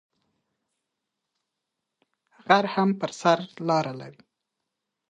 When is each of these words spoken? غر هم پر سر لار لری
غر 2.45 2.65
هم 2.73 2.89
پر 2.99 3.11
سر 3.19 3.39
لار 3.67 3.85
لری 3.99 4.21